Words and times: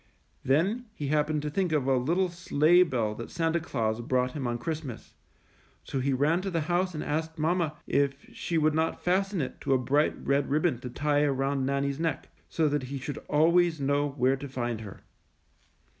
Then 0.43 0.85
he 0.95 1.09
happened 1.09 1.43
to 1.43 1.51
think 1.51 1.71
of 1.71 1.85
a 1.85 1.95
little 1.95 2.29
sleigh 2.29 2.81
bell 2.81 3.13
that 3.13 3.29
Santa 3.29 3.59
Claus 3.59 4.01
brought 4.01 4.31
him 4.31 4.47
on 4.47 4.57
Christ 4.57 4.83
mas, 4.83 5.13
so 5.83 5.99
he 5.99 6.11
ran 6.11 6.41
to 6.41 6.49
the 6.49 6.61
house 6.61 6.95
and 6.95 7.03
asked 7.03 7.37
mamma 7.37 7.77
if 7.85 8.15
she 8.33 8.57
would 8.57 8.73
not 8.73 9.03
fasten 9.03 9.41
it 9.41 9.61
to 9.61 9.73
a 9.73 9.77
bright 9.77 10.15
red 10.25 10.49
rib 10.49 10.63
bon 10.63 10.79
to 10.79 10.89
tie 10.89 11.21
around 11.21 11.67
Nannie^s 11.67 11.99
neck, 11.99 12.29
so 12.49 12.67
that 12.67 12.85
he 12.89 12.97
should 12.97 13.19
always 13.29 13.79
know 13.79 14.09
where 14.09 14.37
to 14.37 14.49
find 14.49 14.81
her. 14.81 15.01